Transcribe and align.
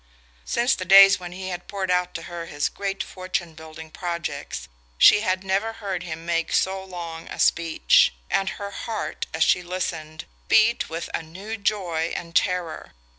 Since 0.45 0.73
the 0.73 0.83
days 0.83 1.19
when 1.19 1.31
he 1.31 1.49
had 1.49 1.67
poured 1.67 1.91
out 1.91 2.15
to 2.15 2.23
her 2.23 2.47
his 2.47 2.69
great 2.69 3.03
fortune 3.03 3.53
building 3.53 3.91
projects 3.91 4.67
she 4.97 5.19
had 5.21 5.43
never 5.43 5.73
heard 5.73 6.01
him 6.01 6.25
make 6.25 6.51
so 6.53 6.83
long 6.83 7.27
a 7.27 7.37
speech; 7.39 8.11
and 8.27 8.49
her 8.57 8.71
heart, 8.71 9.27
as 9.31 9.43
she 9.43 9.61
listened, 9.61 10.25
beat 10.47 10.89
with 10.89 11.07
a 11.13 11.21
new 11.21 11.55
joy 11.55 12.11
and 12.15 12.35
terror. 12.35 12.93